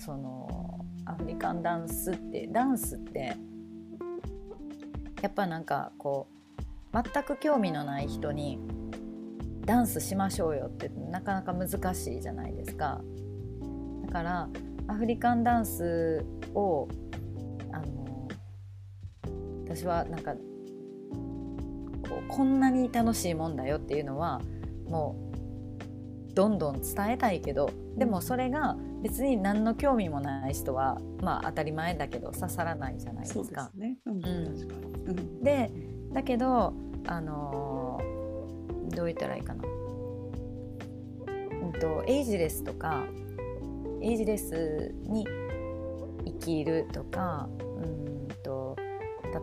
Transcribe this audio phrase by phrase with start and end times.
[0.00, 3.36] そのアフリカンダンスってダンスって
[5.20, 6.26] やっぱなんかこ
[6.92, 8.58] う全く興味のない人に
[9.66, 13.00] ダンスしましょうよってなかなか難しいじゃないですか。
[14.06, 14.48] だから
[14.88, 16.88] アフリカンダンスを
[17.70, 18.28] あの
[19.64, 20.34] 私はなんか
[22.08, 24.40] ここんなに楽しいもんだよっていうのは
[24.88, 25.29] もう
[26.34, 33.70] どんどん伝えたいけどでもそれが別に何の興味もない人はまあ当たり前だけど刺さらないじゃないですか。
[33.74, 33.98] ね。
[34.06, 35.70] うん、うん、で
[36.12, 36.74] だけど
[37.06, 39.64] あのー、どう言ったらいいかな、
[41.62, 43.04] うんと、エイジレスとか
[44.02, 45.26] エイジレスに
[46.24, 48.76] 生きるとかうんと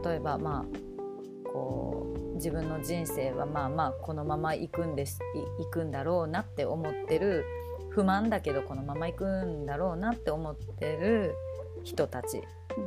[0.06, 1.97] 例えばまあこう
[2.38, 5.20] 自分の人生はまあまあこのまま行くんです
[5.60, 7.46] 行くんだろうなって思ってる
[7.90, 11.36] 不満だけどこのまま行くんだろうなって思ってる
[11.84, 12.42] 人たち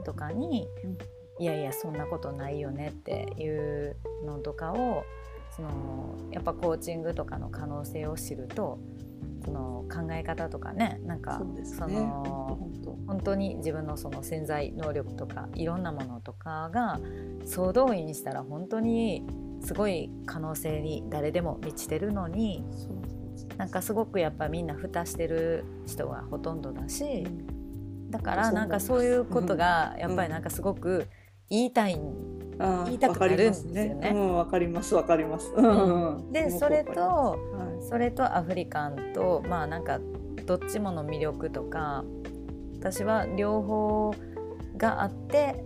[0.04, 0.68] とかに、
[1.38, 5.04] いやいやそんなことないよねっていうのとかを
[5.56, 8.78] そのやっぱコーチングとかの可能性を知ると
[9.50, 12.58] その考え方とかねなんかそ、ね、の
[13.06, 13.34] 本当。
[13.34, 17.00] に自分のその潜在能力とかいろんなものとかが
[17.44, 19.24] 総動員したら本当に
[19.62, 22.64] すごい可能性に誰でも満ちてるのに
[23.56, 27.26] なんかすごくやっぱみんな蓋してる人がほとんどだし、
[28.10, 31.08] だからなんかそういうことがやっぱりなんかすごく
[31.50, 32.00] 言いたい、
[32.84, 34.12] 言いたくなるんですよね。
[34.12, 34.94] わ、かります。
[34.94, 35.52] わかります。
[36.30, 37.38] でそれと、
[37.80, 39.98] それとアフリカンとまあなんか
[40.46, 42.04] どっちもの魅力とか
[42.78, 44.14] 私は両方
[44.76, 45.64] があって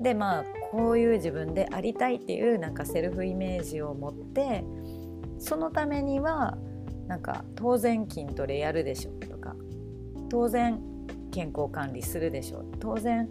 [0.00, 4.64] でまあこういう自分でありたいっていうなんかセルフイメージを持って
[5.38, 6.58] そのためには
[7.06, 9.54] なんか当然筋トレやるでしょとか
[10.30, 10.80] 当然
[11.30, 13.28] 健康管理するでしょ当然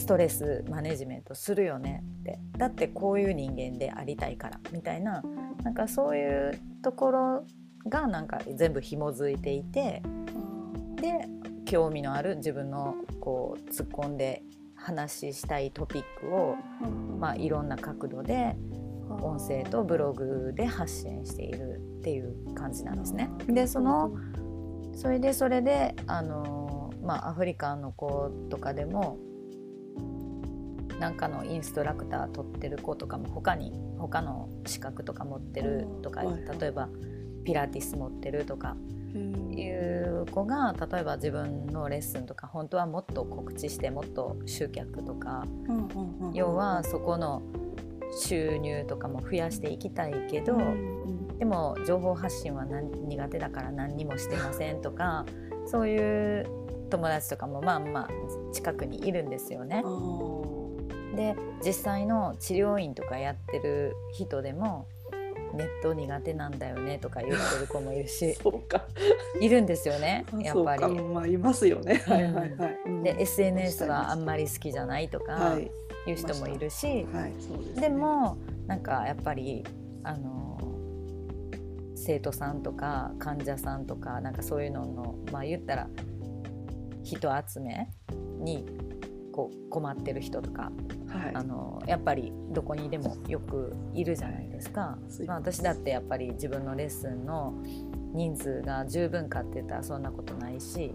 [0.00, 2.02] ストレスマネジメントするよね。
[2.20, 2.40] って。
[2.56, 5.22] だってこういう人間でありたいからみたいな。
[5.62, 7.44] なんかそういうところ
[7.86, 10.02] がなんか全部紐づいていて
[10.96, 11.28] で
[11.66, 14.42] 興味のある自分のこう突っ込んで
[14.74, 16.56] 話したいトピックを、
[17.18, 18.56] まあ、いろんな角度で
[19.20, 23.30] 音声とブログで発信しているっていう感じなんですね。
[23.46, 24.12] でその
[24.94, 29.18] それでそれであの、まあ、アフリカの子とかでも
[30.98, 36.88] なんかのインストラクター取ってる子とかも他に他の資格とか持ってるとか例えば
[37.44, 38.76] ピラティス持ってるとか
[39.14, 45.46] いう子が例えば自分のレッスンとか本当はもっと告知してもっと集客とか
[46.32, 47.42] 要はそこの
[48.20, 50.58] 収入とかも増やしていきたいけど、
[51.38, 55.24] でも情報発信は苦手だから何にもしてませんとか
[55.66, 56.59] そういう
[56.90, 58.08] 友達とかもまあまあ
[58.52, 59.82] 近くにいるんですよね。
[61.16, 61.34] で
[61.64, 64.86] 実際の治療院とかやってる人でも
[65.54, 68.36] ネット苦手なんだよねとか言ってる子もいるし
[69.40, 71.00] いるんですよね やっぱり。
[71.00, 72.02] まあ、いますよね。
[72.06, 76.12] はいはいはい、で SNS はあんまり好きじゃないとかい。
[76.12, 77.32] う人もいるし、はい。
[77.74, 78.36] で、ね、も
[78.66, 79.64] なんかやっぱり
[80.02, 80.58] あの
[81.94, 85.88] 生徒さんとか患者さんとかなんかそういうののまあ言ったら
[87.16, 87.88] 人集め
[88.38, 88.64] に
[89.32, 90.70] こう困ってる人とか、
[91.08, 97.54] はい、あのやっぱりどこにでもよくいるじゃないですか、まあ、私だってやっぱり自分のレッスンの
[98.12, 100.92] 人数が十分かって言ったらそんなことないし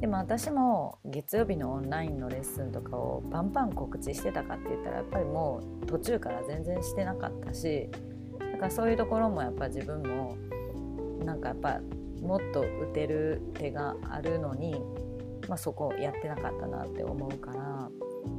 [0.00, 7.88] でも私も月曜日のオンラインのレッスンとかをバンバン告知してたかって言ったらやっぱりもう途中から全然してなかったし
[8.38, 10.36] だからそういうところもやっぱ自分も
[11.24, 11.80] なんかやっぱ
[12.22, 14.80] もっと打てる手があるのに
[15.48, 17.90] まあ、そこやってなかったなって思うから。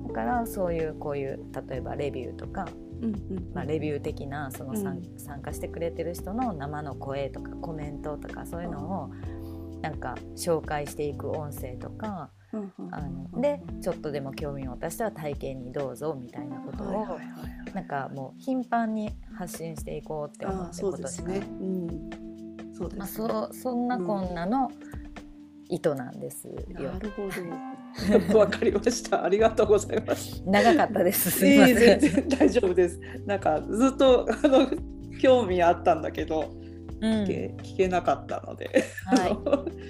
[0.07, 1.39] だからそういうこういう
[1.69, 2.67] 例えばレビューとか、
[3.01, 3.51] うんうん。
[3.53, 4.77] まあ、レビュー的なその、うん、
[5.17, 9.09] 参加してくれてる人の生の声とかコメントとかそういうのを
[9.81, 12.29] なんか紹介していく音声とか。
[12.91, 17.19] あのでちょっとでも興味を持たしたら体験にどうぞみたいなことを
[17.75, 21.31] なんかもう頻繁に発信していこうって思って今年か？
[21.31, 21.39] ら。
[22.73, 24.71] そうまあ、そそんなこんなの、
[25.69, 26.55] 意図なんですよ。
[26.69, 27.29] なるほ
[28.31, 28.37] ど。
[28.39, 29.23] わかりました。
[29.23, 30.41] ありがとうございます。
[30.45, 31.31] 長かったです。
[31.31, 31.99] すみません。
[31.99, 32.99] 全然大丈夫です。
[33.25, 34.67] なんかずっとあの
[35.21, 36.51] 興味あったんだけど、
[37.01, 39.37] うん、聞け聞けなかったので、はい、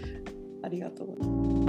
[0.63, 1.69] ありがとうございます。